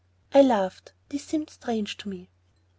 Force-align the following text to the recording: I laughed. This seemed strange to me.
I 0.33 0.41
laughed. 0.41 0.93
This 1.09 1.23
seemed 1.25 1.51
strange 1.51 1.95
to 1.97 2.09
me. 2.09 2.31